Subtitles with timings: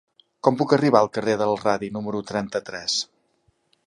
[0.45, 2.97] Com puc arribar al carrer del Radi número trenta-tres?